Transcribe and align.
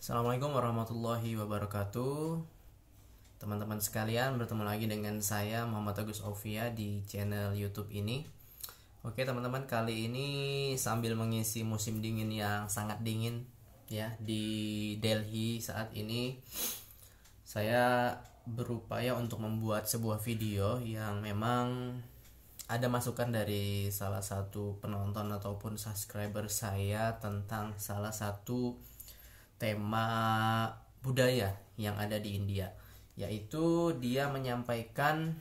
Assalamualaikum 0.00 0.56
warahmatullahi 0.56 1.36
wabarakatuh. 1.36 2.40
Teman-teman 3.36 3.84
sekalian 3.84 4.40
bertemu 4.40 4.64
lagi 4.64 4.88
dengan 4.88 5.20
saya 5.20 5.68
Muhammad 5.68 6.00
Agus 6.00 6.24
Ovia 6.24 6.72
di 6.72 7.04
channel 7.04 7.52
youtube 7.52 7.92
ini. 7.92 8.24
Oke 9.04 9.28
teman-teman 9.28 9.68
kali 9.68 10.08
ini 10.08 10.28
sambil 10.80 11.12
mengisi 11.12 11.68
musim 11.68 12.00
dingin 12.00 12.32
yang 12.32 12.64
sangat 12.64 13.04
dingin 13.04 13.44
ya 13.92 14.16
di 14.16 14.96
Delhi 15.04 15.60
saat 15.60 15.92
ini 15.92 16.40
Saya 17.44 18.16
berupaya 18.48 19.12
untuk 19.20 19.44
membuat 19.44 19.84
sebuah 19.84 20.16
video 20.16 20.80
yang 20.80 21.20
memang 21.20 22.00
ada 22.72 22.88
masukan 22.88 23.28
dari 23.28 23.92
salah 23.92 24.24
satu 24.24 24.80
penonton 24.80 25.28
ataupun 25.28 25.76
subscriber 25.76 26.48
saya 26.48 27.20
tentang 27.20 27.76
salah 27.76 28.16
satu 28.16 28.80
tema 29.60 30.08
budaya 31.04 31.52
yang 31.76 32.00
ada 32.00 32.16
di 32.16 32.40
India 32.40 32.72
yaitu 33.20 33.92
dia 34.00 34.32
menyampaikan 34.32 35.36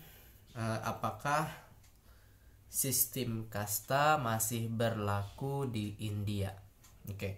uh, 0.59 0.79
apakah 0.83 1.47
sistem 2.67 3.47
kasta 3.49 4.19
masih 4.21 4.69
berlaku 4.69 5.65
di 5.71 5.95
India. 6.03 6.53
Oke. 7.07 7.15
Okay. 7.15 7.33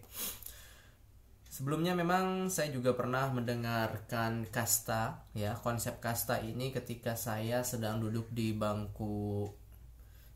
Sebelumnya 1.51 1.93
memang 1.93 2.47
saya 2.47 2.71
juga 2.71 2.95
pernah 2.95 3.27
mendengarkan 3.29 4.47
kasta 4.49 5.27
ya, 5.35 5.53
konsep 5.59 5.99
kasta 5.99 6.39
ini 6.39 6.71
ketika 6.71 7.13
saya 7.13 7.61
sedang 7.61 7.99
duduk 7.99 8.31
di 8.31 8.55
bangku 8.55 9.51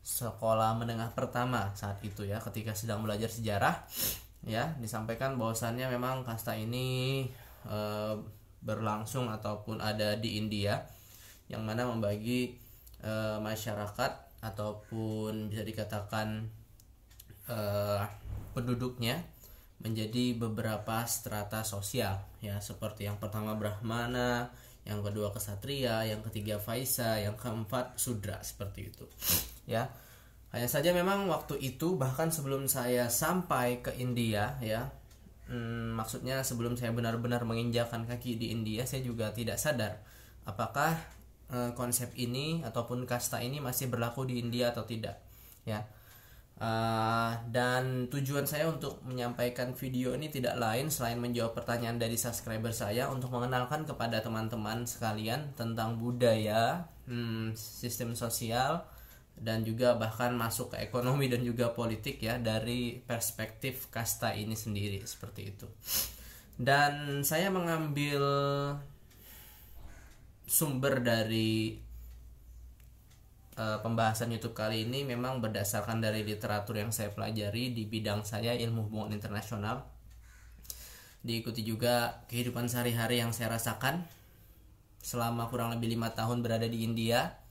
sekolah 0.06 0.78
menengah 0.78 1.16
pertama 1.16 1.72
saat 1.74 1.98
itu 2.04 2.22
ya, 2.28 2.38
ketika 2.44 2.76
sedang 2.76 3.00
belajar 3.02 3.32
sejarah 3.32 3.88
ya 4.46 4.78
disampaikan 4.78 5.34
bahwasannya 5.34 5.90
memang 5.90 6.22
kasta 6.22 6.54
ini 6.54 7.26
e, 7.66 7.78
berlangsung 8.62 9.26
ataupun 9.26 9.82
ada 9.82 10.14
di 10.14 10.38
India 10.38 10.86
yang 11.50 11.66
mana 11.66 11.82
membagi 11.82 12.54
e, 13.02 13.12
masyarakat 13.42 14.12
ataupun 14.46 15.50
bisa 15.50 15.66
dikatakan 15.66 16.46
e, 17.50 17.58
penduduknya 18.54 19.18
menjadi 19.82 20.38
beberapa 20.38 21.04
strata 21.04 21.60
sosial 21.66 22.22
ya 22.40 22.62
seperti 22.62 23.04
yang 23.10 23.18
pertama 23.20 23.58
Brahmana, 23.58 24.48
yang 24.86 25.02
kedua 25.02 25.34
kesatria, 25.34 26.06
yang 26.06 26.22
ketiga 26.30 26.62
Faisa, 26.62 27.18
yang 27.18 27.34
keempat 27.34 27.98
Sudra 27.98 28.38
seperti 28.40 28.94
itu. 28.94 29.04
Ya. 29.66 29.90
Hanya 30.54 30.68
saja 30.70 30.94
memang 30.94 31.26
waktu 31.26 31.58
itu 31.58 31.98
bahkan 31.98 32.30
sebelum 32.30 32.70
saya 32.70 33.10
sampai 33.10 33.82
ke 33.82 33.92
India 33.98 34.56
ya, 34.62 34.88
hmm, 35.50 35.98
maksudnya 35.98 36.40
sebelum 36.46 36.78
saya 36.78 36.94
benar-benar 36.94 37.42
menginjakan 37.42 38.06
kaki 38.06 38.38
di 38.38 38.54
India, 38.54 38.86
saya 38.86 39.02
juga 39.02 39.34
tidak 39.34 39.58
sadar 39.58 40.00
apakah 40.46 40.94
eh, 41.50 41.70
konsep 41.74 42.14
ini 42.14 42.62
ataupun 42.62 43.04
kasta 43.04 43.42
ini 43.42 43.58
masih 43.58 43.90
berlaku 43.90 44.24
di 44.24 44.38
India 44.38 44.70
atau 44.70 44.86
tidak 44.86 45.18
ya. 45.66 45.82
Uh, 46.56 47.36
dan 47.52 48.08
tujuan 48.08 48.48
saya 48.48 48.64
untuk 48.64 49.04
menyampaikan 49.04 49.76
video 49.76 50.16
ini 50.16 50.32
tidak 50.32 50.56
lain 50.56 50.88
selain 50.88 51.20
menjawab 51.20 51.52
pertanyaan 51.52 52.00
dari 52.00 52.16
subscriber 52.16 52.72
saya 52.72 53.12
untuk 53.12 53.28
mengenalkan 53.28 53.84
kepada 53.84 54.24
teman-teman 54.24 54.88
sekalian 54.88 55.52
tentang 55.52 56.00
budaya, 56.00 56.88
hmm, 57.04 57.52
sistem 57.52 58.16
sosial, 58.16 58.88
dan 59.36 59.62
juga 59.68 59.92
bahkan 60.00 60.32
masuk 60.32 60.72
ke 60.72 60.80
ekonomi 60.80 61.28
dan 61.28 61.44
juga 61.44 61.76
politik 61.76 62.24
ya 62.24 62.40
dari 62.40 62.96
perspektif 62.96 63.92
kasta 63.92 64.32
ini 64.32 64.56
sendiri 64.56 65.04
seperti 65.04 65.42
itu. 65.52 65.68
Dan 66.56 67.20
saya 67.20 67.52
mengambil 67.52 68.24
sumber 70.48 71.04
dari 71.04 71.76
uh, 73.60 73.78
pembahasan 73.84 74.32
YouTube 74.32 74.56
kali 74.56 74.88
ini 74.88 75.04
memang 75.04 75.44
berdasarkan 75.44 76.00
dari 76.00 76.24
literatur 76.24 76.80
yang 76.80 76.96
saya 76.96 77.12
pelajari 77.12 77.76
di 77.76 77.84
bidang 77.84 78.24
saya 78.24 78.56
ilmu 78.56 78.88
hubungan 78.88 79.20
internasional. 79.20 79.84
Diikuti 81.20 81.60
juga 81.60 82.24
kehidupan 82.32 82.72
sehari-hari 82.72 83.20
yang 83.20 83.36
saya 83.36 83.58
rasakan 83.58 84.06
selama 85.04 85.50
kurang 85.52 85.76
lebih 85.76 85.92
lima 85.92 86.14
tahun 86.16 86.40
berada 86.40 86.64
di 86.64 86.86
India 86.86 87.45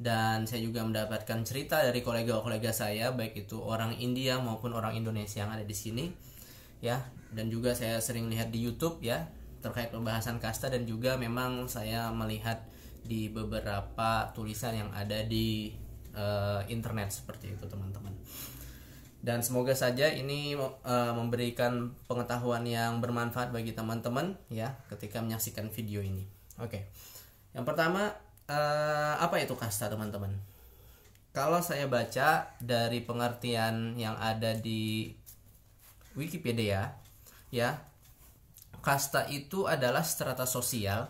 dan 0.00 0.48
saya 0.48 0.64
juga 0.64 0.80
mendapatkan 0.80 1.44
cerita 1.44 1.84
dari 1.84 2.00
kolega-kolega 2.00 2.72
saya 2.72 3.12
baik 3.12 3.44
itu 3.44 3.60
orang 3.60 3.92
India 4.00 4.40
maupun 4.40 4.72
orang 4.72 4.96
Indonesia 4.96 5.44
yang 5.44 5.52
ada 5.52 5.60
di 5.60 5.76
sini 5.76 6.08
ya. 6.80 7.04
Dan 7.30 7.52
juga 7.52 7.76
saya 7.76 8.00
sering 8.00 8.32
lihat 8.32 8.48
di 8.48 8.64
YouTube 8.64 9.04
ya 9.04 9.28
terkait 9.60 9.92
pembahasan 9.92 10.40
kasta 10.40 10.72
dan 10.72 10.88
juga 10.88 11.20
memang 11.20 11.68
saya 11.68 12.08
melihat 12.16 12.64
di 13.04 13.28
beberapa 13.28 14.32
tulisan 14.32 14.72
yang 14.72 14.90
ada 14.96 15.20
di 15.20 15.76
uh, 16.16 16.64
internet 16.72 17.12
seperti 17.12 17.52
itu 17.52 17.68
teman-teman. 17.68 18.16
Dan 19.20 19.44
semoga 19.44 19.76
saja 19.76 20.08
ini 20.08 20.56
uh, 20.56 21.12
memberikan 21.12 21.92
pengetahuan 22.08 22.64
yang 22.64 23.04
bermanfaat 23.04 23.52
bagi 23.52 23.76
teman-teman 23.76 24.32
ya 24.48 24.80
ketika 24.88 25.20
menyaksikan 25.20 25.68
video 25.68 26.00
ini. 26.00 26.24
Oke. 26.56 26.72
Okay. 26.72 26.82
yang 27.50 27.68
pertama 27.68 28.16
uh, 28.50 29.14
apa 29.22 29.38
itu 29.38 29.54
kasta 29.54 29.86
teman-teman? 29.86 30.34
Kalau 31.30 31.62
saya 31.62 31.86
baca 31.86 32.50
dari 32.58 33.06
pengertian 33.06 33.94
yang 33.94 34.18
ada 34.18 34.50
di 34.58 35.14
Wikipedia, 36.18 36.98
ya, 37.54 37.78
kasta 38.82 39.30
itu 39.30 39.70
adalah 39.70 40.02
strata 40.02 40.42
sosial, 40.42 41.06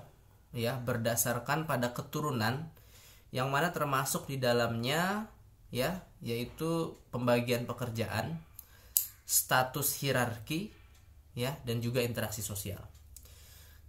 ya, 0.53 0.77
berdasarkan 0.77 1.65
pada 1.65 1.97
keturunan 1.97 2.69
yang 3.33 3.49
mana 3.49 3.73
termasuk 3.73 4.29
di 4.29 4.37
dalamnya, 4.37 5.25
ya, 5.73 6.05
yaitu 6.21 7.01
pembagian 7.09 7.65
pekerjaan, 7.65 8.37
status 9.25 9.97
hierarki, 10.05 10.69
ya, 11.33 11.57
dan 11.65 11.81
juga 11.81 12.05
interaksi 12.05 12.45
sosial. 12.45 12.85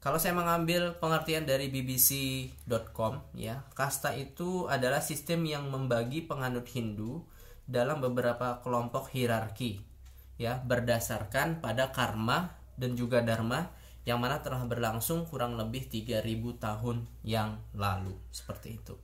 Kalau 0.02 0.18
saya 0.18 0.34
mengambil 0.34 0.98
pengertian 0.98 1.46
dari 1.46 1.70
bbc.com 1.70 3.22
ya, 3.38 3.62
kasta 3.78 4.18
itu 4.18 4.66
adalah 4.66 4.98
sistem 4.98 5.46
yang 5.46 5.70
membagi 5.70 6.26
penganut 6.26 6.66
Hindu 6.74 7.22
dalam 7.70 8.02
beberapa 8.02 8.66
kelompok 8.66 9.14
hierarki 9.14 9.86
ya, 10.42 10.58
berdasarkan 10.66 11.62
pada 11.62 11.94
karma 11.94 12.50
dan 12.82 12.98
juga 12.98 13.22
dharma 13.22 13.70
yang 14.02 14.18
mana 14.18 14.42
telah 14.42 14.66
berlangsung 14.66 15.30
kurang 15.30 15.54
lebih 15.54 15.86
3000 15.86 16.26
tahun 16.58 17.06
yang 17.22 17.62
lalu 17.78 18.18
seperti 18.34 18.82
itu. 18.82 18.98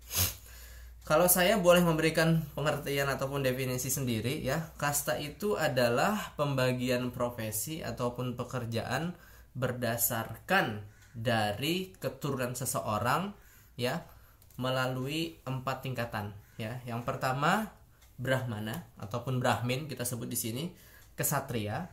Kalau 1.05 1.29
saya 1.29 1.61
boleh 1.61 1.85
memberikan 1.85 2.41
pengertian 2.57 3.05
ataupun 3.05 3.45
definisi 3.45 3.93
sendiri 3.93 4.41
ya, 4.41 4.73
kasta 4.81 5.21
itu 5.21 5.61
adalah 5.61 6.33
pembagian 6.33 7.13
profesi 7.13 7.85
ataupun 7.85 8.33
pekerjaan 8.33 9.13
berdasarkan 9.57 10.85
dari 11.17 11.97
keturunan 11.97 12.53
seseorang 12.53 13.33
ya 13.73 14.05
melalui 14.61 15.41
empat 15.45 15.81
tingkatan 15.81 16.37
ya. 16.61 16.77
Yang 16.85 17.01
pertama 17.09 17.73
Brahmana 18.17 18.89
ataupun 18.97 19.41
Brahmin 19.41 19.89
kita 19.89 20.05
sebut 20.05 20.29
di 20.29 20.37
sini, 20.37 20.63
kesatria, 21.13 21.89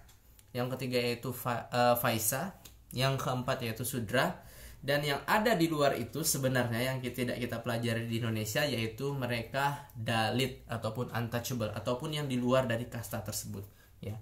yang 0.57 0.69
ketiga 0.73 1.01
yaitu 1.01 1.33
fa, 1.33 1.69
uh, 1.69 1.97
Faisa, 1.97 2.57
yang 2.97 3.21
keempat 3.21 3.61
yaitu 3.61 3.85
Sudra, 3.85 4.41
dan 4.85 5.01
yang 5.01 5.21
ada 5.25 5.57
di 5.57 5.69
luar 5.69 5.97
itu 5.97 6.21
sebenarnya 6.21 6.93
yang 6.93 7.01
kita, 7.01 7.25
tidak 7.25 7.39
kita 7.41 7.57
pelajari 7.65 8.05
di 8.05 8.21
Indonesia 8.21 8.69
yaitu 8.69 9.17
mereka 9.17 9.89
dalit 9.97 10.65
ataupun 10.69 11.09
untouchable 11.09 11.73
ataupun 11.73 12.13
yang 12.21 12.29
di 12.29 12.37
luar 12.37 12.69
dari 12.69 12.85
kasta 12.89 13.25
tersebut 13.25 13.65
ya. 14.05 14.17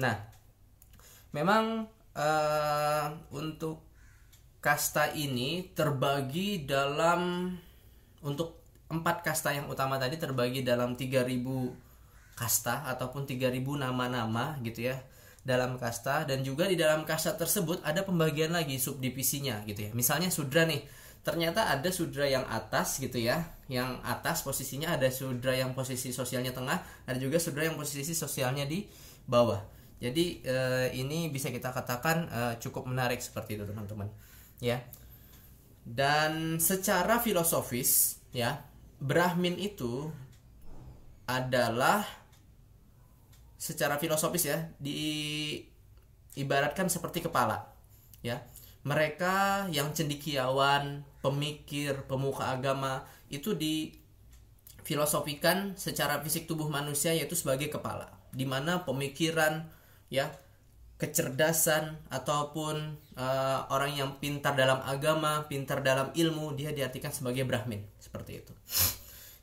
Nah, 0.00 0.16
memang 1.36 1.84
uh, 2.18 3.06
untuk 3.30 3.86
kasta 4.58 5.14
ini 5.14 5.70
terbagi 5.70 6.66
dalam 6.66 7.54
untuk 8.26 8.58
empat 8.90 9.22
kasta 9.22 9.54
yang 9.54 9.70
utama 9.70 9.96
tadi 10.02 10.18
terbagi 10.18 10.66
dalam 10.66 10.98
3000 10.98 11.38
kasta 12.34 12.90
ataupun 12.90 13.22
3000 13.22 13.62
nama-nama 13.62 14.58
gitu 14.66 14.90
ya 14.90 14.98
dalam 15.46 15.78
kasta 15.80 16.26
dan 16.26 16.42
juga 16.42 16.66
di 16.66 16.74
dalam 16.76 17.06
kasta 17.06 17.38
tersebut 17.38 17.80
ada 17.86 18.02
pembagian 18.02 18.52
lagi 18.52 18.76
subdivisinya 18.76 19.64
gitu 19.64 19.88
ya. 19.88 19.90
Misalnya 19.96 20.28
sudra 20.28 20.68
nih, 20.68 20.84
ternyata 21.24 21.72
ada 21.72 21.88
sudra 21.88 22.28
yang 22.28 22.44
atas 22.50 23.00
gitu 23.00 23.16
ya. 23.16 23.56
Yang 23.70 23.96
atas 24.04 24.44
posisinya 24.44 24.92
ada 24.92 25.08
sudra 25.08 25.56
yang 25.56 25.72
posisi 25.72 26.12
sosialnya 26.12 26.52
tengah, 26.52 26.84
ada 27.08 27.16
juga 27.16 27.40
sudra 27.40 27.64
yang 27.64 27.80
posisi 27.80 28.12
sosialnya 28.12 28.68
di 28.68 28.84
bawah. 29.24 29.77
Jadi 29.98 30.46
eh, 30.46 30.88
ini 30.94 31.26
bisa 31.28 31.50
kita 31.50 31.74
katakan 31.74 32.16
eh, 32.30 32.54
cukup 32.62 32.86
menarik 32.86 33.18
seperti 33.18 33.58
itu 33.58 33.64
teman-teman. 33.66 34.06
Ya. 34.62 34.82
Dan 35.82 36.62
secara 36.62 37.18
filosofis 37.18 38.22
ya, 38.30 38.62
Brahmin 38.98 39.56
itu 39.58 40.10
adalah 41.28 42.06
secara 43.58 43.98
filosofis 43.98 44.48
ya 44.48 44.58
di 44.78 45.58
ibaratkan 46.38 46.86
seperti 46.86 47.26
kepala 47.26 47.74
ya 48.22 48.38
mereka 48.86 49.66
yang 49.74 49.90
cendikiawan 49.90 51.02
pemikir 51.18 52.06
pemuka 52.06 52.54
agama 52.54 53.02
itu 53.28 53.58
di 53.58 53.98
filosofikan 54.86 55.74
secara 55.74 56.22
fisik 56.22 56.46
tubuh 56.46 56.70
manusia 56.70 57.12
yaitu 57.12 57.34
sebagai 57.34 57.68
kepala 57.68 58.08
di 58.30 58.46
mana 58.46 58.86
pemikiran 58.86 59.66
ya 60.08 60.32
kecerdasan 60.98 61.94
ataupun 62.10 62.98
uh, 63.14 63.70
orang 63.70 63.94
yang 63.94 64.10
pintar 64.18 64.58
dalam 64.58 64.82
agama, 64.82 65.46
pintar 65.46 65.78
dalam 65.80 66.10
ilmu, 66.10 66.58
dia 66.58 66.74
diartikan 66.74 67.14
sebagai 67.14 67.46
Brahmin 67.46 67.86
seperti 68.02 68.42
itu. 68.42 68.52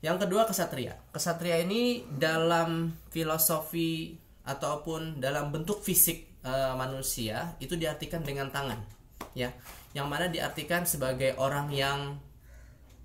Yang 0.04 0.28
kedua 0.28 0.44
kesatria. 0.44 1.00
Kesatria 1.16 1.64
ini 1.64 2.04
dalam 2.12 2.92
filosofi 3.08 4.20
ataupun 4.44 5.24
dalam 5.24 5.56
bentuk 5.56 5.80
fisik 5.80 6.28
uh, 6.44 6.76
manusia 6.76 7.56
itu 7.64 7.80
diartikan 7.80 8.22
dengan 8.22 8.52
tangan, 8.52 8.78
ya. 9.32 9.56
Yang 9.96 10.08
mana 10.12 10.28
diartikan 10.28 10.84
sebagai 10.84 11.40
orang 11.40 11.72
yang 11.72 12.20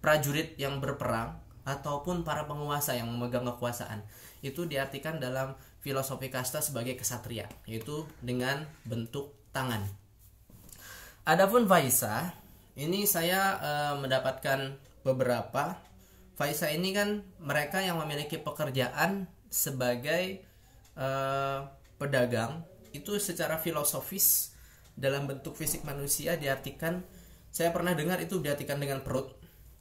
prajurit 0.02 0.58
yang 0.58 0.82
berperang 0.82 1.38
ataupun 1.62 2.26
para 2.26 2.50
penguasa 2.50 2.98
yang 2.98 3.06
memegang 3.06 3.46
kekuasaan. 3.46 4.02
Itu 4.42 4.66
diartikan 4.66 5.22
dalam 5.22 5.54
filosofi 5.80 6.28
kasta 6.28 6.60
sebagai 6.60 6.96
kesatria, 6.96 7.48
yaitu 7.64 8.04
dengan 8.20 8.68
bentuk 8.84 9.32
tangan. 9.50 9.84
Adapun 11.24 11.64
Faisa, 11.68 12.32
ini 12.76 13.04
saya 13.08 13.56
e, 13.60 13.72
mendapatkan 14.00 14.76
beberapa. 15.04 15.80
Faisa 16.36 16.72
ini 16.72 16.96
kan 16.96 17.20
mereka 17.36 17.84
yang 17.84 18.00
memiliki 18.00 18.40
pekerjaan 18.40 19.28
sebagai 19.52 20.40
e, 20.96 21.08
pedagang 22.00 22.64
itu 22.96 23.20
secara 23.20 23.60
filosofis 23.60 24.56
dalam 24.96 25.28
bentuk 25.28 25.54
fisik 25.54 25.84
manusia 25.86 26.34
diartikan 26.40 27.04
saya 27.50 27.74
pernah 27.74 27.94
dengar 27.94 28.18
itu 28.22 28.38
diartikan 28.38 28.78
dengan 28.78 29.02
perut 29.02 29.30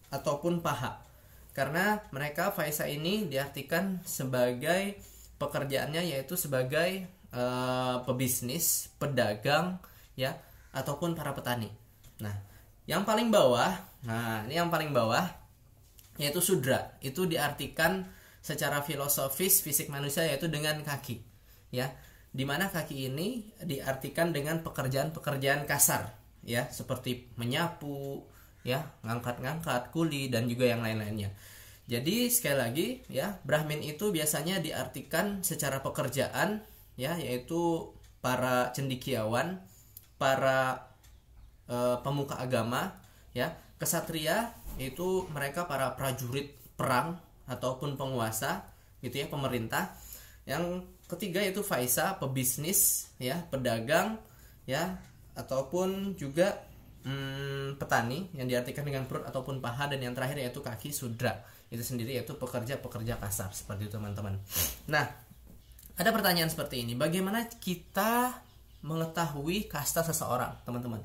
ataupun 0.09 0.61
paha 0.61 1.05
karena 1.53 2.01
mereka 2.13 2.53
Faisa 2.53 2.85
ini 2.85 3.25
diartikan 3.25 4.01
sebagai 4.05 4.97
pekerjaannya 5.39 6.03
yaitu 6.03 6.35
sebagai 6.35 7.07
uh, 7.31 8.03
pebisnis, 8.03 8.91
pedagang, 8.99 9.79
ya, 10.19 10.35
ataupun 10.75 11.15
para 11.15 11.31
petani. 11.31 11.71
Nah, 12.19 12.35
yang 12.85 13.07
paling 13.07 13.31
bawah, 13.31 13.71
nah 14.03 14.43
ini 14.45 14.59
yang 14.59 14.67
paling 14.67 14.91
bawah 14.91 15.23
yaitu 16.19 16.43
sudra. 16.43 16.99
Itu 16.99 17.25
diartikan 17.25 18.03
secara 18.43 18.83
filosofis 18.83 19.63
fisik 19.63 19.87
manusia 19.87 20.27
yaitu 20.27 20.51
dengan 20.51 20.83
kaki, 20.83 21.23
ya. 21.71 21.89
Di 22.29 22.45
mana 22.45 22.69
kaki 22.69 23.09
ini 23.09 23.57
diartikan 23.63 24.29
dengan 24.29 24.61
pekerjaan-pekerjaan 24.61 25.65
kasar, 25.65 26.13
ya, 26.45 26.69
seperti 26.69 27.33
menyapu, 27.39 28.21
ya, 28.61 28.85
ngangkat-ngangkat, 29.01 29.89
kuli 29.89 30.29
dan 30.29 30.45
juga 30.45 30.69
yang 30.69 30.85
lain-lainnya. 30.85 31.33
Jadi 31.89 32.29
sekali 32.29 32.57
lagi 32.61 32.87
ya 33.09 33.41
Brahmin 33.41 33.81
itu 33.81 34.13
biasanya 34.13 34.61
diartikan 34.61 35.41
secara 35.41 35.81
pekerjaan 35.81 36.61
ya 36.93 37.17
yaitu 37.17 37.89
para 38.21 38.69
cendikiawan, 38.77 39.57
para 40.21 40.85
e, 41.65 41.97
pemuka 42.05 42.37
agama 42.37 42.93
ya. 43.33 43.57
Kesatria 43.81 44.53
itu 44.77 45.25
mereka 45.33 45.63
para 45.65 45.95
prajurit 45.95 46.51
perang 46.77 47.15
ataupun 47.49 47.97
penguasa 47.97 48.69
gitu 49.01 49.25
ya 49.25 49.27
pemerintah. 49.31 49.95
Yang 50.45 50.85
ketiga 51.09 51.41
itu 51.41 51.65
faisa 51.65 52.21
pebisnis 52.21 53.09
ya, 53.17 53.41
pedagang 53.49 54.21
ya 54.69 54.99
ataupun 55.33 56.19
juga 56.19 56.59
hmm, 57.07 57.79
petani 57.79 58.27
yang 58.35 58.45
diartikan 58.45 58.83
dengan 58.83 59.07
perut 59.07 59.25
ataupun 59.25 59.63
paha 59.63 59.87
dan 59.89 60.03
yang 60.03 60.13
terakhir 60.13 60.37
yaitu 60.43 60.59
kaki 60.59 60.91
sudra 60.91 61.39
itu 61.69 61.85
sendiri 61.85 62.17
yaitu 62.17 62.33
pekerja-pekerja 62.37 63.21
kasar 63.21 63.53
seperti 63.53 63.89
itu 63.89 63.93
teman-teman. 63.95 64.37
Nah, 64.89 65.05
ada 65.99 66.09
pertanyaan 66.09 66.49
seperti 66.49 66.81
ini, 66.81 66.97
bagaimana 66.97 67.45
kita 67.45 68.33
mengetahui 68.81 69.69
kasta 69.69 70.01
seseorang, 70.01 70.55
teman-teman? 70.65 71.03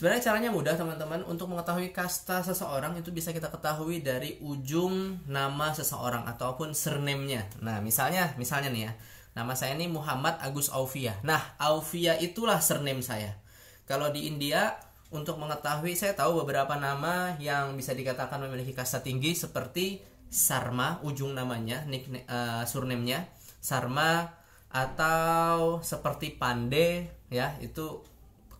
Sebenarnya 0.00 0.32
caranya 0.32 0.48
mudah 0.48 0.80
teman-teman. 0.80 1.20
Untuk 1.28 1.52
mengetahui 1.52 1.92
kasta 1.92 2.40
seseorang 2.40 2.96
itu 2.96 3.12
bisa 3.12 3.36
kita 3.36 3.52
ketahui 3.52 4.00
dari 4.00 4.40
ujung 4.40 5.20
nama 5.28 5.76
seseorang 5.76 6.24
ataupun 6.24 6.72
surname-nya. 6.72 7.60
Nah 7.60 7.84
misalnya, 7.84 8.32
misalnya 8.40 8.72
nih 8.72 8.82
ya. 8.88 8.92
Nama 9.30 9.52
saya 9.52 9.78
ini 9.78 9.86
Muhammad 9.86 10.42
Agus 10.42 10.74
Aufia 10.74 11.14
Nah 11.22 11.38
Aufia 11.60 12.16
itulah 12.16 12.64
surname 12.64 13.04
saya. 13.04 13.36
Kalau 13.84 14.08
di 14.08 14.24
India 14.24 14.74
untuk 15.10 15.42
mengetahui 15.42 15.98
saya 15.98 16.14
tahu 16.14 16.46
beberapa 16.46 16.78
nama 16.78 17.34
yang 17.42 17.74
bisa 17.74 17.90
dikatakan 17.98 18.38
memiliki 18.46 18.70
kasta 18.70 19.02
tinggi 19.02 19.34
seperti 19.34 19.98
Sarma 20.30 21.02
ujung 21.02 21.34
namanya 21.34 21.82
nickname 21.90 22.22
uh, 22.30 22.62
surname-nya. 22.62 23.26
Sarma 23.58 24.30
atau 24.70 25.82
seperti 25.82 26.38
Pande 26.38 27.10
ya 27.26 27.58
itu 27.58 28.06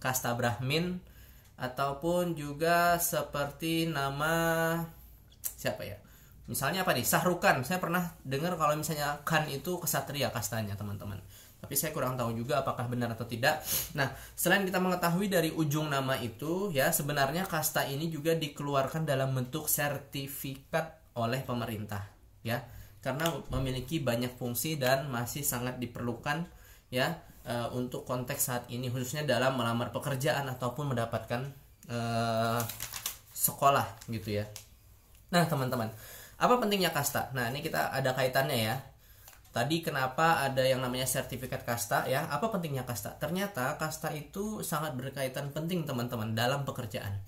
kasta 0.02 0.34
Brahmin. 0.34 0.98
Ataupun 1.60 2.34
juga 2.34 2.96
seperti 2.98 3.86
nama 3.86 4.80
siapa 5.38 5.86
ya? 5.86 6.02
Misalnya 6.50 6.82
apa 6.82 6.96
nih? 6.96 7.06
Sahrukan 7.06 7.62
saya 7.62 7.78
pernah 7.78 8.16
dengar 8.26 8.58
kalau 8.58 8.74
misalnya 8.74 9.22
Khan 9.22 9.46
itu 9.46 9.78
kesatria 9.78 10.34
kastanya 10.34 10.74
teman-teman 10.74 11.22
tapi 11.60 11.76
saya 11.76 11.92
kurang 11.92 12.16
tahu 12.16 12.32
juga 12.32 12.64
apakah 12.64 12.88
benar 12.88 13.12
atau 13.12 13.28
tidak. 13.28 13.60
Nah, 13.92 14.08
selain 14.32 14.64
kita 14.64 14.80
mengetahui 14.80 15.28
dari 15.28 15.52
ujung 15.52 15.92
nama 15.92 16.16
itu, 16.16 16.72
ya 16.72 16.88
sebenarnya 16.88 17.44
kasta 17.44 17.84
ini 17.84 18.08
juga 18.08 18.32
dikeluarkan 18.32 19.04
dalam 19.04 19.36
bentuk 19.36 19.68
sertifikat 19.68 20.96
oleh 21.14 21.44
pemerintah, 21.44 22.00
ya, 22.40 22.64
karena 23.04 23.28
memiliki 23.52 24.00
banyak 24.00 24.32
fungsi 24.40 24.80
dan 24.80 25.12
masih 25.12 25.44
sangat 25.44 25.76
diperlukan, 25.76 26.48
ya, 26.88 27.20
e, 27.44 27.54
untuk 27.76 28.08
konteks 28.08 28.40
saat 28.40 28.64
ini 28.72 28.88
khususnya 28.88 29.28
dalam 29.28 29.60
melamar 29.60 29.92
pekerjaan 29.92 30.48
ataupun 30.48 30.96
mendapatkan 30.96 31.44
e, 31.86 31.98
sekolah 33.36 34.08
gitu 34.08 34.40
ya. 34.40 34.48
Nah, 35.30 35.44
teman-teman, 35.44 35.92
apa 36.40 36.54
pentingnya 36.56 36.90
kasta? 36.90 37.28
Nah, 37.36 37.52
ini 37.52 37.60
kita 37.60 37.92
ada 37.92 38.16
kaitannya 38.16 38.58
ya 38.58 38.89
Tadi 39.50 39.82
kenapa 39.82 40.46
ada 40.46 40.62
yang 40.62 40.78
namanya 40.78 41.10
sertifikat 41.10 41.66
kasta 41.66 42.06
ya? 42.06 42.30
Apa 42.30 42.54
pentingnya 42.54 42.86
kasta? 42.86 43.18
Ternyata 43.18 43.74
kasta 43.82 44.14
itu 44.14 44.62
sangat 44.62 44.94
berkaitan 44.94 45.50
penting 45.50 45.82
teman-teman 45.82 46.38
dalam 46.38 46.62
pekerjaan. 46.62 47.18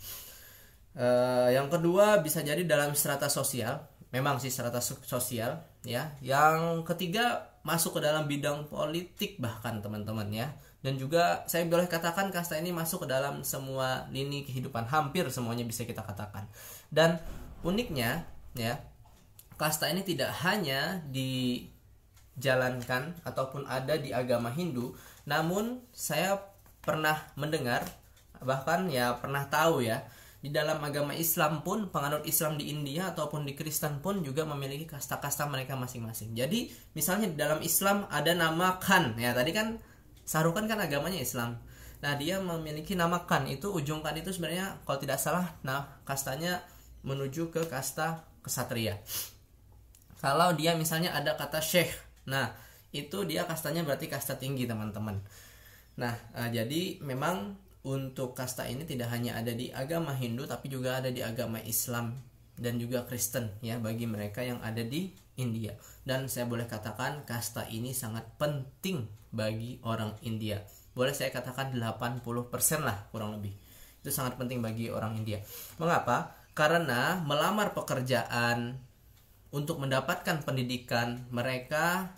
E, 0.94 1.06
yang 1.50 1.66
kedua 1.66 2.22
bisa 2.22 2.38
jadi 2.46 2.62
dalam 2.62 2.94
strata 2.94 3.26
sosial, 3.26 3.82
memang 4.14 4.38
sih 4.38 4.54
strata 4.54 4.78
sosial 4.82 5.66
ya. 5.82 6.14
Yang 6.22 6.86
ketiga 6.86 7.58
masuk 7.66 7.98
ke 7.98 8.00
dalam 8.06 8.30
bidang 8.30 8.70
politik 8.70 9.42
bahkan 9.42 9.82
teman-teman 9.82 10.30
ya. 10.30 10.54
Dan 10.78 11.02
juga 11.02 11.42
saya 11.50 11.66
boleh 11.66 11.90
katakan 11.90 12.30
kasta 12.30 12.54
ini 12.54 12.70
masuk 12.70 13.02
ke 13.02 13.08
dalam 13.10 13.42
semua 13.42 14.06
lini 14.14 14.46
kehidupan, 14.46 14.86
hampir 14.86 15.26
semuanya 15.26 15.66
bisa 15.66 15.82
kita 15.82 16.06
katakan. 16.06 16.46
Dan 16.86 17.18
uniknya 17.66 18.30
ya, 18.54 18.78
kasta 19.58 19.90
ini 19.90 20.06
tidak 20.06 20.30
hanya 20.46 21.02
di 21.10 21.66
jalankan 22.40 23.16
ataupun 23.26 23.68
ada 23.68 23.98
di 24.00 24.14
agama 24.14 24.48
Hindu 24.48 24.96
namun 25.28 25.84
saya 25.92 26.40
pernah 26.80 27.18
mendengar 27.36 27.84
bahkan 28.42 28.90
ya 28.90 29.16
pernah 29.22 29.46
tahu 29.46 29.84
ya 29.84 30.02
di 30.42 30.50
dalam 30.50 30.82
agama 30.82 31.14
Islam 31.14 31.62
pun 31.62 31.86
penganut 31.94 32.26
Islam 32.26 32.58
di 32.58 32.74
India 32.74 33.14
ataupun 33.14 33.46
di 33.46 33.54
Kristen 33.54 34.02
pun 34.02 34.26
juga 34.26 34.42
memiliki 34.42 34.90
kasta-kasta 34.90 35.46
mereka 35.46 35.78
masing-masing. 35.78 36.34
Jadi 36.34 36.66
misalnya 36.98 37.30
di 37.30 37.38
dalam 37.38 37.62
Islam 37.62 38.10
ada 38.10 38.34
nama 38.34 38.82
Khan 38.82 39.14
ya 39.22 39.30
tadi 39.38 39.54
kan 39.54 39.78
Sarukan 40.22 40.70
kan 40.70 40.78
agamanya 40.78 41.18
Islam. 41.18 41.58
Nah 42.02 42.14
dia 42.18 42.38
memiliki 42.38 42.94
nama 42.94 43.26
Khan 43.26 43.46
itu 43.50 43.70
ujung 43.70 44.02
Khan 44.02 44.18
itu 44.18 44.30
sebenarnya 44.30 44.82
kalau 44.86 44.98
tidak 45.02 45.18
salah 45.18 45.54
nah 45.66 45.98
kastanya 46.06 46.62
menuju 47.02 47.50
ke 47.50 47.66
kasta 47.66 48.22
kesatria. 48.42 49.02
Kalau 50.22 50.54
dia 50.54 50.78
misalnya 50.78 51.14
ada 51.14 51.34
kata 51.34 51.58
Syekh 51.58 51.90
Nah, 52.28 52.54
itu 52.92 53.24
dia 53.24 53.48
kastanya 53.48 53.82
berarti 53.82 54.06
kasta 54.06 54.36
tinggi, 54.36 54.68
teman-teman. 54.68 55.18
Nah, 55.96 56.14
uh, 56.36 56.48
jadi 56.48 57.00
memang 57.04 57.56
untuk 57.82 58.38
kasta 58.38 58.70
ini 58.70 58.86
tidak 58.86 59.10
hanya 59.10 59.34
ada 59.34 59.50
di 59.50 59.74
agama 59.74 60.14
Hindu 60.14 60.46
tapi 60.46 60.70
juga 60.70 61.02
ada 61.02 61.10
di 61.10 61.18
agama 61.18 61.58
Islam 61.66 62.14
dan 62.54 62.78
juga 62.78 63.02
Kristen 63.02 63.58
ya 63.58 63.74
bagi 63.82 64.06
mereka 64.06 64.46
yang 64.46 64.62
ada 64.62 64.86
di 64.86 65.10
India. 65.34 65.74
Dan 66.06 66.30
saya 66.30 66.46
boleh 66.46 66.68
katakan 66.70 67.26
kasta 67.26 67.66
ini 67.66 67.90
sangat 67.90 68.28
penting 68.38 69.08
bagi 69.34 69.82
orang 69.82 70.14
India. 70.22 70.62
Boleh 70.92 71.16
saya 71.16 71.32
katakan 71.32 71.72
80% 71.74 72.22
lah 72.84 73.08
kurang 73.10 73.40
lebih. 73.40 73.56
Itu 74.04 74.12
sangat 74.12 74.36
penting 74.36 74.60
bagi 74.60 74.92
orang 74.92 75.16
India. 75.16 75.40
Mengapa? 75.80 76.36
Karena 76.52 77.16
melamar 77.24 77.72
pekerjaan 77.72 78.76
untuk 79.52 79.78
mendapatkan 79.78 80.40
pendidikan 80.42 81.28
mereka 81.28 82.16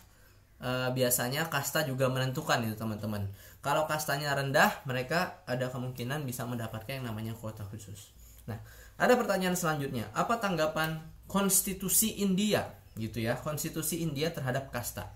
e, 0.62 0.94
biasanya 0.94 1.50
kasta 1.50 1.82
juga 1.84 2.06
menentukan 2.08 2.62
itu 2.64 2.78
teman-teman 2.78 3.28
Kalau 3.64 3.88
kastanya 3.88 4.36
rendah, 4.36 4.84
mereka 4.84 5.40
ada 5.48 5.72
kemungkinan 5.72 6.28
bisa 6.28 6.44
mendapatkan 6.44 7.00
yang 7.00 7.08
namanya 7.08 7.32
kuota 7.32 7.64
khusus. 7.64 8.12
Nah, 8.44 8.60
ada 9.00 9.16
pertanyaan 9.16 9.56
selanjutnya, 9.56 10.12
apa 10.12 10.36
tanggapan 10.36 11.00
konstitusi 11.24 12.20
India 12.20 12.68
gitu 13.00 13.24
ya, 13.24 13.40
konstitusi 13.40 14.04
India 14.04 14.28
terhadap 14.28 14.68
kasta? 14.68 15.08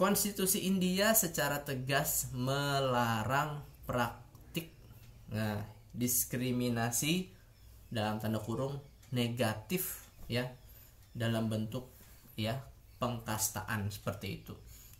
Konstitusi 0.00 0.64
India 0.64 1.12
secara 1.12 1.60
tegas 1.60 2.32
melarang 2.32 3.60
praktik 3.84 4.72
nah, 5.28 5.60
diskriminasi 5.92 7.28
dalam 7.92 8.16
tanda 8.16 8.40
kurung 8.40 8.80
negatif 9.12 10.08
ya 10.24 10.48
dalam 11.14 11.48
bentuk 11.52 11.92
ya 12.34 12.58
pengkastaan 12.98 13.88
seperti 13.92 14.42
itu 14.42 14.54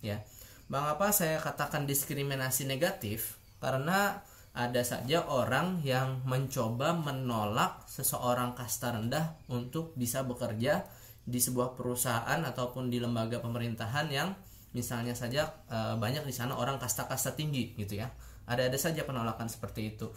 ya 0.04 0.22
Bang 0.68 0.84
apa 0.84 1.08
saya 1.16 1.40
katakan 1.40 1.88
diskriminasi 1.88 2.68
negatif 2.68 3.40
karena 3.56 4.20
ada 4.52 4.84
saja 4.84 5.24
orang 5.24 5.80
yang 5.80 6.20
mencoba 6.28 6.92
menolak 6.92 7.88
seseorang 7.88 8.52
kasta 8.52 8.92
rendah 8.92 9.40
untuk 9.48 9.96
bisa 9.96 10.28
bekerja 10.28 10.84
di 11.24 11.40
sebuah 11.40 11.72
perusahaan 11.72 12.40
ataupun 12.44 12.92
di 12.92 13.00
lembaga 13.00 13.40
pemerintahan 13.40 14.12
yang 14.12 14.36
misalnya 14.76 15.16
saja 15.16 15.56
e, 15.72 15.96
banyak 15.96 16.28
di 16.28 16.36
sana 16.36 16.56
orang 16.56 16.76
kasta-kasta 16.76 17.32
tinggi 17.32 17.72
gitu 17.76 17.96
ya. 18.00 18.12
Ada-ada 18.44 18.76
saja 18.76 19.08
penolakan 19.08 19.48
seperti 19.48 19.96
itu. 19.96 20.12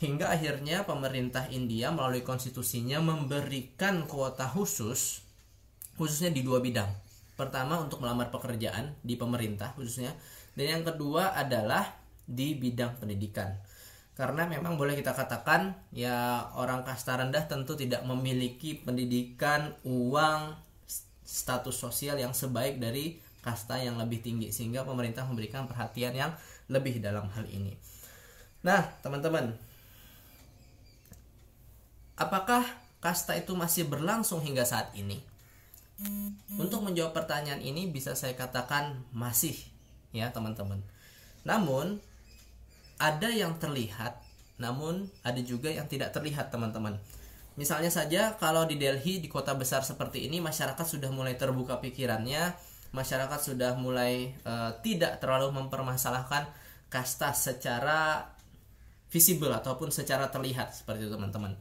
Hingga 0.00 0.36
akhirnya 0.36 0.84
pemerintah 0.84 1.48
India 1.48 1.88
melalui 1.88 2.20
konstitusinya 2.20 3.00
memberikan 3.00 4.04
kuota 4.04 4.48
khusus 4.48 5.23
khususnya 5.94 6.34
di 6.34 6.42
dua 6.42 6.58
bidang 6.58 7.04
Pertama 7.34 7.82
untuk 7.82 7.98
melamar 7.98 8.30
pekerjaan 8.30 8.94
di 9.02 9.18
pemerintah 9.18 9.74
khususnya 9.74 10.14
dan 10.54 10.78
yang 10.78 10.82
kedua 10.86 11.34
adalah 11.34 11.98
di 12.22 12.54
bidang 12.54 13.02
pendidikan. 13.02 13.58
Karena 14.14 14.46
memang 14.46 14.78
boleh 14.78 14.94
kita 14.94 15.10
katakan 15.10 15.74
ya 15.90 16.46
orang 16.54 16.86
kasta 16.86 17.18
rendah 17.18 17.50
tentu 17.50 17.74
tidak 17.74 18.06
memiliki 18.06 18.78
pendidikan, 18.78 19.74
uang, 19.82 20.54
status 21.26 21.74
sosial 21.74 22.22
yang 22.22 22.30
sebaik 22.30 22.78
dari 22.78 23.18
kasta 23.42 23.82
yang 23.82 23.98
lebih 23.98 24.22
tinggi 24.22 24.54
sehingga 24.54 24.86
pemerintah 24.86 25.26
memberikan 25.26 25.66
perhatian 25.66 26.14
yang 26.14 26.30
lebih 26.70 27.02
dalam 27.02 27.26
hal 27.34 27.50
ini. 27.50 27.74
Nah, 28.62 28.94
teman-teman, 29.02 29.58
apakah 32.14 32.62
kasta 33.02 33.34
itu 33.34 33.58
masih 33.58 33.90
berlangsung 33.90 34.38
hingga 34.38 34.62
saat 34.62 34.94
ini? 34.94 35.33
Untuk 36.54 36.86
menjawab 36.86 37.16
pertanyaan 37.16 37.58
ini 37.60 37.90
bisa 37.90 38.14
saya 38.14 38.38
katakan 38.38 39.02
masih 39.10 39.58
ya 40.14 40.30
teman-teman. 40.30 40.78
Namun 41.42 41.98
ada 42.96 43.28
yang 43.28 43.58
terlihat, 43.58 44.22
namun 44.56 45.10
ada 45.26 45.40
juga 45.42 45.68
yang 45.68 45.90
tidak 45.90 46.14
terlihat 46.14 46.54
teman-teman. 46.54 47.02
Misalnya 47.54 47.90
saja 47.90 48.34
kalau 48.38 48.66
di 48.66 48.78
Delhi 48.78 49.22
di 49.22 49.30
kota 49.30 49.54
besar 49.54 49.82
seperti 49.86 50.26
ini 50.26 50.42
masyarakat 50.42 50.86
sudah 50.86 51.10
mulai 51.10 51.38
terbuka 51.38 51.78
pikirannya, 51.78 52.54
masyarakat 52.94 53.40
sudah 53.42 53.74
mulai 53.78 54.34
uh, 54.46 54.78
tidak 54.82 55.18
terlalu 55.18 55.54
mempermasalahkan 55.54 56.46
kasta 56.90 57.34
secara 57.34 58.30
visible 59.10 59.50
ataupun 59.50 59.90
secara 59.90 60.30
terlihat 60.30 60.74
seperti 60.74 61.06
itu 61.06 61.14
teman-teman. 61.14 61.54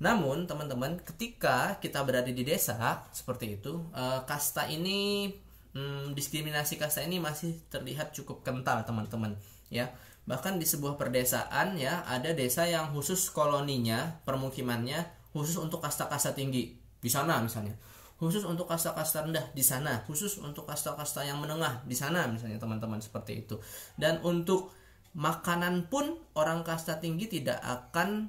Namun 0.00 0.48
teman-teman 0.48 0.96
ketika 1.04 1.76
kita 1.76 2.00
berada 2.08 2.32
di 2.32 2.40
desa 2.40 3.04
seperti 3.12 3.60
itu 3.60 3.84
uh, 3.92 4.24
kasta 4.24 4.64
ini 4.64 5.28
hmm, 5.76 6.16
diskriminasi 6.16 6.80
kasta 6.80 7.04
ini 7.04 7.20
masih 7.20 7.60
terlihat 7.68 8.16
cukup 8.16 8.40
kental 8.40 8.80
teman-teman 8.88 9.36
ya. 9.68 9.92
Bahkan 10.24 10.56
di 10.56 10.64
sebuah 10.64 10.96
perdesaan 10.96 11.76
ya 11.76 12.00
ada 12.08 12.32
desa 12.32 12.64
yang 12.64 12.92
khusus 12.96 13.28
koloninya 13.28 14.24
permukimannya 14.24 15.04
khusus 15.36 15.60
untuk 15.60 15.84
kasta-kasta 15.84 16.32
tinggi. 16.32 16.76
Di 17.00 17.08
sana 17.12 17.40
misalnya. 17.40 17.76
Khusus 18.20 18.44
untuk 18.44 18.68
kasta-kasta 18.68 19.24
rendah 19.24 19.48
di 19.56 19.64
sana. 19.64 20.04
Khusus 20.04 20.36
untuk 20.44 20.68
kasta-kasta 20.68 21.24
yang 21.24 21.40
menengah 21.40 21.80
di 21.88 21.96
sana 21.96 22.28
misalnya 22.28 22.60
teman-teman 22.60 23.00
seperti 23.00 23.48
itu. 23.48 23.56
Dan 23.96 24.20
untuk 24.20 24.76
makanan 25.16 25.88
pun 25.88 26.20
orang 26.36 26.60
kasta 26.60 27.00
tinggi 27.00 27.26
tidak 27.26 27.58
akan 27.64 28.28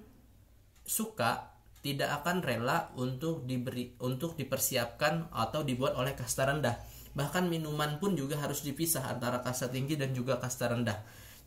suka 0.88 1.50
tidak 1.82 2.22
akan 2.22 2.46
rela 2.46 2.94
untuk 2.98 3.46
diberi 3.50 3.98
untuk 4.06 4.38
dipersiapkan 4.38 5.34
atau 5.34 5.66
dibuat 5.66 5.98
oleh 5.98 6.14
kasta 6.14 6.46
rendah. 6.46 6.78
Bahkan 7.12 7.50
minuman 7.50 7.98
pun 7.98 8.16
juga 8.16 8.40
harus 8.40 8.64
dipisah 8.64 9.04
antara 9.10 9.42
kasta 9.42 9.68
tinggi 9.68 9.98
dan 9.98 10.14
juga 10.14 10.38
kasta 10.38 10.72
rendah. 10.72 11.02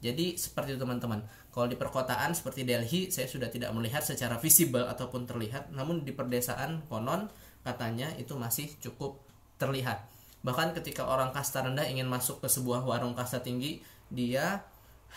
Jadi 0.05 0.37
seperti 0.37 0.77
itu 0.77 0.81
teman-teman. 0.83 1.25
Kalau 1.49 1.71
di 1.71 1.79
perkotaan 1.79 2.37
seperti 2.37 2.67
Delhi 2.67 3.09
saya 3.09 3.31
sudah 3.31 3.49
tidak 3.49 3.73
melihat 3.73 4.05
secara 4.05 4.37
visible 4.37 4.85
ataupun 4.85 5.25
terlihat, 5.25 5.73
namun 5.73 6.05
di 6.05 6.13
perdesaan 6.13 6.85
konon 6.91 7.31
katanya 7.65 8.13
itu 8.21 8.37
masih 8.37 8.69
cukup 8.83 9.23
terlihat. 9.57 10.05
Bahkan 10.45 10.77
ketika 10.77 11.09
orang 11.09 11.33
kasta 11.33 11.65
rendah 11.65 11.89
ingin 11.89 12.05
masuk 12.05 12.45
ke 12.45 12.53
sebuah 12.53 12.85
warung 12.85 13.17
kasta 13.17 13.41
tinggi, 13.41 13.81
dia 14.13 14.61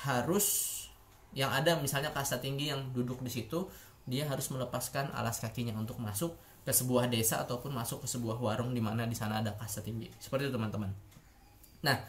harus 0.08 0.78
yang 1.36 1.52
ada 1.52 1.76
misalnya 1.76 2.16
kasta 2.16 2.40
tinggi 2.40 2.72
yang 2.72 2.96
duduk 2.96 3.20
di 3.20 3.28
situ 3.28 3.68
dia 4.08 4.24
harus 4.24 4.48
melepaskan 4.48 5.12
alas 5.12 5.44
kakinya 5.44 5.76
untuk 5.76 6.00
masuk 6.00 6.40
ke 6.64 6.72
sebuah 6.72 7.12
desa 7.12 7.44
ataupun 7.44 7.76
masuk 7.76 8.04
ke 8.04 8.08
sebuah 8.08 8.40
warung 8.40 8.72
di 8.72 8.80
mana 8.80 9.04
di 9.04 9.16
sana 9.16 9.44
ada 9.44 9.52
kasta 9.54 9.84
tinggi. 9.84 10.08
Seperti 10.16 10.48
itu 10.48 10.56
teman-teman. 10.56 10.92
Nah, 11.84 12.00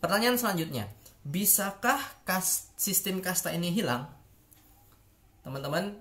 pertanyaan 0.00 0.40
selanjutnya, 0.40 0.88
bisakah 1.22 2.00
kas 2.24 2.72
sistem 2.74 3.20
kasta 3.20 3.52
ini 3.52 3.68
hilang? 3.68 4.08
Teman-teman, 5.44 6.00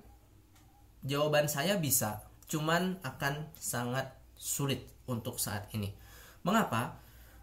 jawaban 1.03 1.51
saya 1.51 1.75
bisa, 1.75 2.23
cuman 2.47 2.99
akan 3.03 3.51
sangat 3.59 4.11
sulit 4.39 4.87
untuk 5.07 5.35
saat 5.37 5.67
ini. 5.75 5.91
Mengapa? 6.47 6.97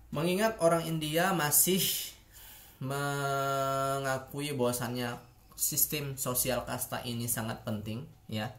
Mengingat 0.09 0.57
orang 0.65 0.89
India 0.89 1.37
masih 1.37 1.85
mengakui 2.81 4.55
bahwasannya 4.57 5.21
sistem 5.59 6.15
sosial 6.15 6.63
kasta 6.63 7.03
ini 7.03 7.27
sangat 7.27 7.67
penting 7.67 8.07
ya. 8.31 8.55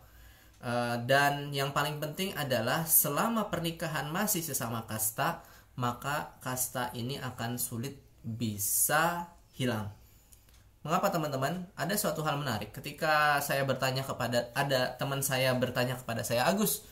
Uh, 0.60 1.00
dan 1.08 1.56
yang 1.56 1.72
paling 1.72 2.04
penting 2.04 2.36
adalah 2.36 2.84
selama 2.84 3.48
pernikahan 3.48 4.12
masih 4.12 4.44
sesama 4.44 4.84
kasta 4.84 5.40
maka 5.80 6.36
kasta 6.44 6.92
ini 6.92 7.16
akan 7.16 7.56
sulit 7.56 7.96
bisa 8.20 9.32
hilang. 9.56 9.88
Mengapa 10.84 11.08
teman-teman? 11.08 11.72
Ada 11.80 11.96
suatu 11.96 12.20
hal 12.28 12.36
menarik. 12.36 12.76
Ketika 12.76 13.40
saya 13.40 13.64
bertanya 13.64 14.04
kepada 14.04 14.52
ada 14.52 14.96
teman 15.00 15.24
saya 15.24 15.56
bertanya 15.56 15.96
kepada 15.96 16.28
saya 16.28 16.44
Agus 16.44 16.84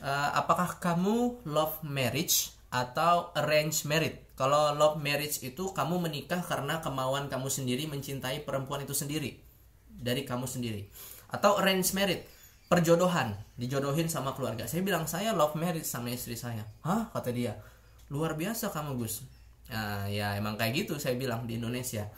uh, 0.00 0.30
apakah 0.36 0.80
kamu 0.80 1.44
love 1.44 1.80
marriage 1.84 2.52
atau 2.74 3.30
arrange 3.38 3.86
marriage 3.86 4.24
kalau 4.34 4.74
love 4.74 4.98
marriage 4.98 5.46
itu 5.46 5.70
kamu 5.70 6.10
menikah 6.10 6.42
karena 6.42 6.82
kemauan 6.82 7.30
kamu 7.30 7.46
sendiri 7.46 7.86
mencintai 7.86 8.42
perempuan 8.42 8.82
itu 8.82 8.90
sendiri 8.90 9.38
dari 9.86 10.26
kamu 10.26 10.50
sendiri. 10.50 10.90
Atau 11.30 11.54
arrange 11.62 11.94
marriage, 11.94 12.26
perjodohan, 12.66 13.38
dijodohin 13.54 14.10
sama 14.10 14.34
keluarga. 14.34 14.66
Saya 14.66 14.82
bilang 14.82 15.06
saya 15.06 15.30
love 15.30 15.54
marriage 15.54 15.86
sama 15.86 16.10
istri 16.10 16.34
saya. 16.34 16.66
Hah? 16.82 17.14
Kata 17.14 17.30
dia. 17.30 17.62
Luar 18.10 18.34
biasa 18.34 18.74
kamu 18.74 18.98
Gus. 18.98 19.22
Nah, 19.70 20.10
ya 20.10 20.34
emang 20.34 20.58
kayak 20.58 20.84
gitu 20.84 20.98
saya 20.98 21.14
bilang 21.14 21.46
di 21.46 21.62
Indonesia. 21.62 22.10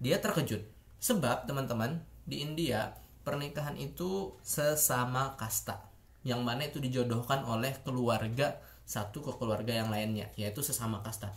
Dia 0.00 0.24
terkejut. 0.24 0.64
Sebab 1.04 1.44
teman-teman 1.44 2.00
di 2.24 2.40
India 2.40 2.96
pernikahan 3.28 3.76
itu 3.76 4.40
sesama 4.40 5.36
kasta. 5.36 5.84
Yang 6.24 6.40
mana 6.40 6.62
itu 6.64 6.80
dijodohkan 6.80 7.44
oleh 7.44 7.76
keluarga 7.84 8.56
satu 8.88 9.20
ke 9.20 9.36
keluarga 9.36 9.76
yang 9.76 9.92
lainnya, 9.92 10.32
yaitu 10.40 10.64
sesama 10.64 11.04
kasta. 11.04 11.28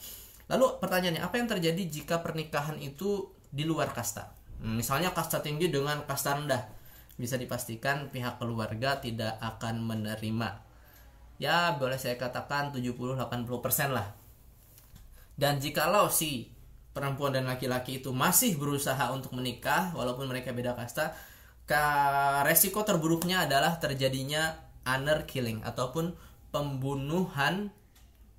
Lalu 0.47 0.79
pertanyaannya, 0.79 1.19
apa 1.19 1.35
yang 1.35 1.51
terjadi 1.51 1.83
jika 1.83 2.23
pernikahan 2.23 2.79
itu 2.79 3.27
di 3.51 3.67
luar 3.67 3.91
kasta? 3.91 4.31
Hmm, 4.63 4.79
misalnya 4.79 5.11
kasta 5.11 5.43
tinggi 5.43 5.67
dengan 5.67 6.07
kasta 6.07 6.39
rendah, 6.39 6.63
bisa 7.19 7.35
dipastikan 7.35 8.07
pihak 8.07 8.39
keluarga 8.39 9.03
tidak 9.03 9.35
akan 9.43 9.83
menerima. 9.83 10.63
Ya, 11.43 11.75
boleh 11.75 11.99
saya 11.99 12.15
katakan 12.15 12.71
70-80% 12.71 13.91
lah. 13.91 14.15
Dan 15.35 15.59
jikalau 15.59 16.07
si 16.07 16.53
perempuan 16.95 17.35
dan 17.35 17.49
laki-laki 17.51 17.99
itu 17.99 18.15
masih 18.15 18.55
berusaha 18.55 19.11
untuk 19.11 19.35
menikah 19.35 19.91
walaupun 19.91 20.29
mereka 20.29 20.55
beda 20.55 20.71
kasta, 20.77 21.11
resiko 22.43 22.83
terburuknya 22.83 23.47
adalah 23.47 23.79
terjadinya 23.79 24.59
honor 24.83 25.23
killing 25.23 25.63
ataupun 25.63 26.11
pembunuhan 26.51 27.71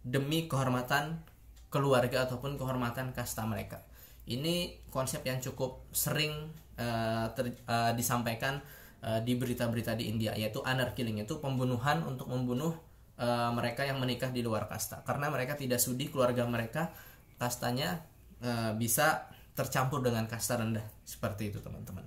demi 0.04 0.47
kehormatan 0.47 1.25
keluarga 1.73 2.28
ataupun 2.28 2.61
kehormatan 2.61 3.16
kasta 3.16 3.49
mereka. 3.49 3.81
Ini 4.28 4.87
konsep 4.92 5.25
yang 5.26 5.42
cukup 5.42 5.88
sering 5.90 6.52
uh, 6.78 7.26
ter, 7.33 7.57
uh, 7.66 7.90
disampaikan 7.97 8.61
uh, 9.02 9.19
di 9.25 9.35
berita-berita 9.35 9.99
di 9.99 10.12
India 10.12 10.37
yaitu 10.37 10.62
honor 10.62 10.95
killing 10.95 11.19
itu 11.25 11.40
pembunuhan 11.42 12.04
untuk 12.07 12.31
membunuh 12.31 12.76
uh, 13.19 13.50
mereka 13.50 13.83
yang 13.88 13.99
menikah 13.99 14.31
di 14.31 14.45
luar 14.45 14.69
kasta. 14.71 15.02
Karena 15.02 15.33
mereka 15.33 15.59
tidak 15.59 15.81
sudi 15.83 16.12
keluarga 16.12 16.47
mereka 16.47 16.92
kastanya 17.40 18.04
uh, 18.45 18.76
bisa 18.76 19.33
tercampur 19.57 20.04
dengan 20.04 20.28
kasta 20.28 20.61
rendah. 20.61 20.85
Seperti 21.02 21.50
itu 21.50 21.59
teman-teman. 21.59 22.04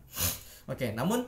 Oke 0.71 0.93
namun 0.95 1.25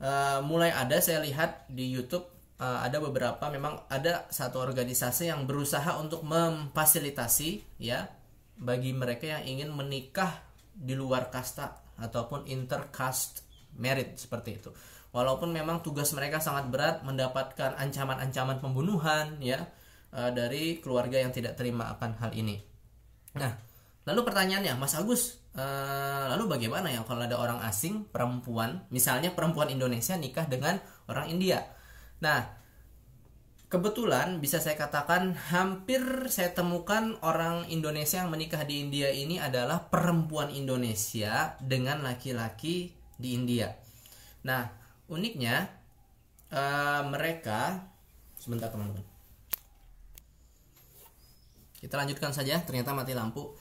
uh, 0.00 0.40
mulai 0.46 0.72
ada 0.72 0.98
saya 1.02 1.20
lihat 1.20 1.68
di 1.68 1.90
YouTube 1.90 2.33
uh, 2.64 2.78
ada 2.80 2.96
beberapa 3.00 3.44
memang 3.52 3.84
ada 3.92 4.24
satu 4.32 4.64
organisasi 4.64 5.28
yang 5.28 5.44
berusaha 5.44 6.00
untuk 6.00 6.24
memfasilitasi 6.24 7.80
ya 7.80 8.08
bagi 8.56 8.96
mereka 8.96 9.38
yang 9.38 9.44
ingin 9.44 9.70
menikah 9.74 10.32
di 10.72 10.96
luar 10.96 11.28
kasta 11.28 11.84
ataupun 12.00 12.48
intercaste 12.48 13.44
merit 13.78 14.16
seperti 14.18 14.50
itu. 14.58 14.70
Walaupun 15.14 15.54
memang 15.54 15.78
tugas 15.78 16.10
mereka 16.10 16.42
sangat 16.42 16.66
berat 16.74 17.06
mendapatkan 17.06 17.78
ancaman-ancaman 17.78 18.58
pembunuhan 18.58 19.38
ya 19.38 19.62
uh, 20.10 20.30
dari 20.34 20.82
keluarga 20.82 21.22
yang 21.22 21.30
tidak 21.30 21.54
terima 21.54 21.94
akan 21.94 22.18
hal 22.18 22.30
ini. 22.34 22.58
Nah 23.38 23.52
lalu 24.04 24.20
pertanyaannya 24.26 24.74
Mas 24.74 24.98
Agus 24.98 25.38
uh, 25.54 26.34
lalu 26.34 26.58
bagaimana 26.58 26.90
ya 26.90 27.06
kalau 27.06 27.24
ada 27.24 27.38
orang 27.38 27.62
asing 27.64 28.10
perempuan 28.10 28.84
misalnya 28.90 29.32
perempuan 29.32 29.70
Indonesia 29.70 30.18
nikah 30.18 30.44
dengan 30.50 30.76
orang 31.08 31.30
India 31.30 31.62
nah 32.24 32.40
kebetulan 33.68 34.40
bisa 34.40 34.64
saya 34.64 34.80
katakan 34.80 35.36
hampir 35.52 36.00
saya 36.32 36.56
temukan 36.56 37.20
orang 37.20 37.68
Indonesia 37.68 38.24
yang 38.24 38.32
menikah 38.32 38.64
di 38.64 38.80
India 38.80 39.12
ini 39.12 39.36
adalah 39.36 39.92
perempuan 39.92 40.48
Indonesia 40.48 41.60
dengan 41.60 42.00
laki-laki 42.00 42.96
di 43.20 43.36
India. 43.36 43.76
Nah 44.48 44.72
uniknya 45.12 45.68
uh, 46.48 47.02
mereka 47.12 47.84
sebentar 48.40 48.72
teman-teman. 48.72 49.04
Kita 51.76 52.00
lanjutkan 52.00 52.32
saja 52.32 52.64
ternyata 52.64 52.96
mati 52.96 53.12
lampu. 53.12 53.52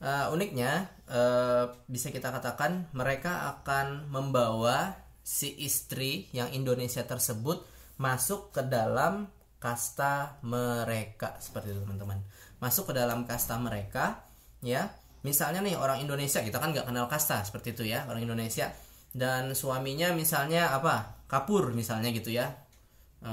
Uh, 0.00 0.32
uniknya 0.32 0.88
uh, 1.08 1.72
bisa 1.88 2.12
kita 2.12 2.32
katakan 2.32 2.88
mereka 2.92 3.52
akan 3.56 4.08
membawa 4.08 4.96
si 5.20 5.52
istri 5.60 6.26
yang 6.32 6.48
Indonesia 6.50 7.04
tersebut 7.04 7.79
masuk 8.00 8.48
ke 8.56 8.64
dalam 8.64 9.28
kasta 9.60 10.40
mereka. 10.40 11.36
Seperti 11.36 11.76
itu 11.76 11.84
teman-teman. 11.84 12.16
Masuk 12.58 12.90
ke 12.90 12.92
dalam 12.96 13.28
kasta 13.28 13.60
mereka 13.60 14.24
ya. 14.64 14.88
Misalnya 15.20 15.60
nih 15.60 15.76
orang 15.76 16.00
Indonesia 16.00 16.40
kita 16.40 16.56
kan 16.56 16.72
nggak 16.72 16.88
kenal 16.88 17.04
kasta 17.04 17.44
seperti 17.44 17.76
itu 17.76 17.84
ya 17.92 18.08
orang 18.08 18.24
Indonesia. 18.24 18.72
Dan 19.12 19.52
suaminya 19.52 20.16
misalnya 20.16 20.72
apa? 20.72 21.20
Kapur 21.28 21.76
misalnya 21.76 22.08
gitu 22.16 22.32
ya. 22.32 22.48
E, 23.20 23.32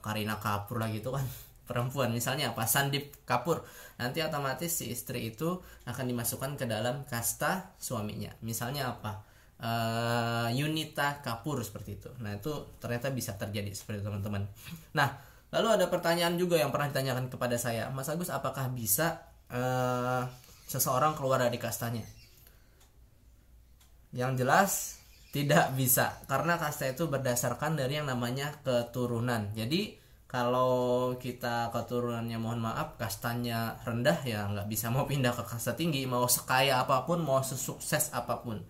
Karina 0.00 0.40
kapur 0.40 0.80
lah 0.80 0.88
gitu 0.88 1.12
kan. 1.12 1.28
Perempuan 1.68 2.08
misalnya 2.16 2.56
apa? 2.56 2.64
Sandip 2.64 3.12
kapur. 3.28 3.60
Nanti 4.00 4.24
otomatis 4.24 4.72
si 4.72 4.88
istri 4.88 5.36
itu 5.36 5.60
akan 5.84 6.04
dimasukkan 6.08 6.56
ke 6.56 6.64
dalam 6.64 7.04
kasta 7.04 7.76
suaminya. 7.76 8.32
Misalnya 8.40 8.88
apa 8.88 9.27
e, 9.58 9.72
Yunita 10.54 11.20
kapur 11.20 11.60
seperti 11.60 11.98
itu. 11.98 12.10
Nah 12.22 12.38
itu 12.38 12.78
ternyata 12.78 13.10
bisa 13.10 13.34
terjadi 13.34 13.70
seperti 13.74 14.06
teman-teman. 14.06 14.46
Nah 14.94 15.18
lalu 15.50 15.68
ada 15.80 15.86
pertanyaan 15.90 16.38
juga 16.38 16.56
yang 16.56 16.70
pernah 16.70 16.88
ditanyakan 16.90 17.26
kepada 17.28 17.58
saya. 17.58 17.90
Mas 17.90 18.08
Agus 18.08 18.30
apakah 18.30 18.70
bisa 18.70 19.22
e, 19.50 19.60
seseorang 20.70 21.18
keluar 21.18 21.42
dari 21.42 21.58
kastanya? 21.58 22.06
Yang 24.14 24.32
jelas 24.40 24.72
tidak 25.28 25.76
bisa. 25.76 26.16
Karena 26.24 26.56
kasta 26.56 26.88
itu 26.88 27.10
berdasarkan 27.10 27.76
dari 27.76 28.00
yang 28.00 28.08
namanya 28.08 28.56
keturunan. 28.64 29.52
Jadi 29.52 30.00
kalau 30.28 31.16
kita 31.16 31.72
keturunannya 31.72 32.36
mohon 32.36 32.60
maaf 32.60 33.00
kastanya 33.00 33.80
rendah 33.80 34.20
ya 34.28 34.44
nggak 34.44 34.68
bisa 34.68 34.92
mau 34.92 35.04
pindah 35.04 35.32
ke 35.36 35.44
kasta 35.44 35.76
tinggi. 35.76 36.04
Mau 36.08 36.24
sekaya 36.28 36.84
apa 36.84 37.04
pun 37.04 37.20
mau 37.20 37.40
sesukses 37.44 38.12
apa 38.12 38.40
pun 38.40 38.60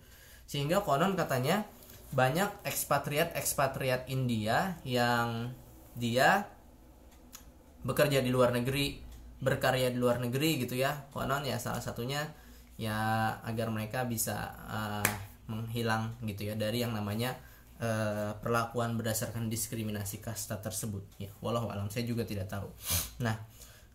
sehingga 0.49 0.81
konon 0.81 1.13
katanya 1.13 1.69
banyak 2.09 2.49
ekspatriat 2.65 3.37
ekspatriat 3.37 4.09
India 4.09 4.81
yang 4.81 5.53
dia 5.93 6.49
bekerja 7.85 8.25
di 8.25 8.33
luar 8.33 8.49
negeri 8.49 8.97
berkarya 9.39 9.93
di 9.93 10.01
luar 10.01 10.17
negeri 10.17 10.57
gitu 10.57 10.73
ya. 10.73 11.05
Konon 11.13 11.45
ya 11.45 11.61
salah 11.61 11.85
satunya 11.85 12.25
ya 12.81 13.29
agar 13.45 13.69
mereka 13.69 14.09
bisa 14.09 14.57
uh, 14.65 15.05
menghilang 15.45 16.17
gitu 16.25 16.49
ya 16.49 16.57
dari 16.57 16.81
yang 16.81 16.97
namanya 16.97 17.37
uh, 17.77 18.33
perlakuan 18.41 18.97
berdasarkan 18.97 19.45
diskriminasi 19.53 20.17
kasta 20.17 20.57
tersebut 20.65 21.05
ya. 21.21 21.29
Walau 21.45 21.69
alam 21.69 21.93
saya 21.93 22.09
juga 22.09 22.25
tidak 22.25 22.49
tahu. 22.49 22.73
Nah 23.21 23.37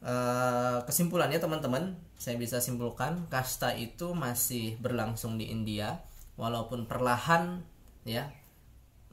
uh, 0.06 0.86
kesimpulannya 0.86 1.42
teman-teman 1.42 1.98
saya 2.14 2.38
bisa 2.38 2.62
simpulkan 2.62 3.26
kasta 3.26 3.74
itu 3.74 4.14
masih 4.14 4.78
berlangsung 4.78 5.34
di 5.34 5.50
India 5.50 5.98
walaupun 6.34 6.86
perlahan 6.90 7.62
ya 8.04 8.30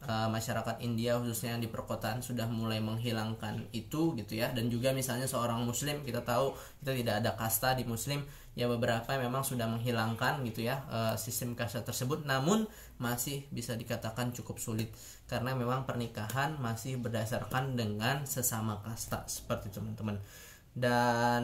uh, 0.05 0.27
masyarakat 0.29 0.81
India 0.81 1.17
khususnya 1.17 1.57
yang 1.57 1.62
di 1.62 1.69
perkotaan 1.69 2.25
sudah 2.25 2.49
mulai 2.49 2.81
menghilangkan 2.81 3.69
itu 3.73 4.17
gitu 4.17 4.34
ya. 4.38 4.49
Dan 4.53 4.69
juga 4.73 4.93
misalnya 4.93 5.29
seorang 5.29 5.62
muslim 5.62 6.01
kita 6.01 6.25
tahu 6.25 6.53
kita 6.81 6.91
tidak 6.97 7.15
ada 7.25 7.31
kasta 7.38 7.77
di 7.77 7.86
muslim 7.86 8.25
ya 8.51 8.67
beberapa 8.67 9.15
memang 9.15 9.47
sudah 9.47 9.63
menghilangkan 9.63 10.43
gitu 10.43 10.67
ya 10.67 10.84
uh, 10.89 11.15
sistem 11.17 11.53
kasta 11.53 11.86
tersebut. 11.86 12.25
Namun 12.25 12.65
masih 13.01 13.45
bisa 13.49 13.73
dikatakan 13.77 14.34
cukup 14.34 14.62
sulit 14.62 14.93
karena 15.25 15.55
memang 15.55 15.86
pernikahan 15.88 16.57
masih 16.57 16.97
berdasarkan 16.99 17.77
dengan 17.77 18.25
sesama 18.25 18.81
kasta. 18.81 19.25
Seperti 19.29 19.69
teman-teman. 19.71 20.17
Dan 20.71 21.43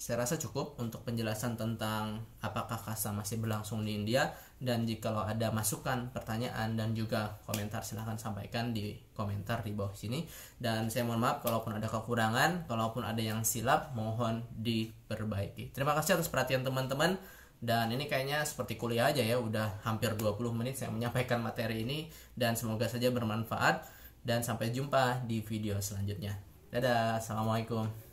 saya 0.00 0.24
rasa 0.24 0.40
cukup 0.40 0.80
untuk 0.80 1.04
penjelasan 1.04 1.60
tentang 1.60 2.24
apakah 2.40 2.80
kasta 2.80 3.12
masih 3.12 3.36
berlangsung 3.36 3.84
di 3.84 4.00
India 4.00 4.32
dan 4.56 4.88
jika 4.88 5.12
ada 5.28 5.52
masukan, 5.52 6.08
pertanyaan 6.08 6.72
dan 6.72 6.96
juga 6.96 7.36
komentar 7.44 7.84
silahkan 7.84 8.16
sampaikan 8.16 8.72
di 8.72 8.96
komentar 9.12 9.60
di 9.60 9.76
bawah 9.76 9.92
sini 9.92 10.24
dan 10.56 10.88
saya 10.88 11.04
mohon 11.04 11.20
maaf 11.20 11.44
kalaupun 11.44 11.76
ada 11.76 11.84
kekurangan, 11.84 12.64
kalaupun 12.64 13.04
ada 13.04 13.20
yang 13.20 13.44
silap 13.44 13.92
mohon 13.92 14.40
diperbaiki. 14.56 15.76
Terima 15.76 15.92
kasih 15.92 16.16
atas 16.16 16.32
perhatian 16.32 16.64
teman-teman 16.64 17.20
dan 17.60 17.92
ini 17.92 18.08
kayaknya 18.08 18.40
seperti 18.48 18.80
kuliah 18.80 19.12
aja 19.12 19.20
ya 19.20 19.36
udah 19.36 19.84
hampir 19.84 20.16
20 20.16 20.40
menit 20.56 20.80
saya 20.80 20.88
menyampaikan 20.88 21.44
materi 21.44 21.84
ini 21.84 22.08
dan 22.32 22.56
semoga 22.56 22.88
saja 22.88 23.12
bermanfaat 23.12 23.84
dan 24.24 24.40
sampai 24.40 24.72
jumpa 24.72 25.28
di 25.28 25.44
video 25.44 25.76
selanjutnya. 25.76 26.40
Dadah, 26.72 27.20
Assalamualaikum. 27.20 28.09